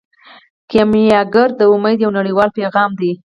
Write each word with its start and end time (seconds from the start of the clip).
کیمیاګر 0.69 1.49
د 1.59 1.61
امید 1.73 1.97
یو 2.03 2.11
نړیوال 2.17 2.49
پیغام 2.57 2.91
دی. 2.99 3.11